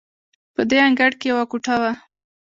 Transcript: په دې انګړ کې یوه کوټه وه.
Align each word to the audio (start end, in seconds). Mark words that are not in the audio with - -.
په 0.53 0.61
دې 0.69 0.77
انګړ 0.87 1.11
کې 1.19 1.25
یوه 1.31 1.43
کوټه 1.51 1.75
وه. 1.81 1.91